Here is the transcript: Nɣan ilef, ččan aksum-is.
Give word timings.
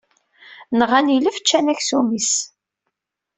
Nɣan 0.79 1.11
ilef, 1.15 1.37
ččan 1.41 1.71
aksum-is. 1.73 2.31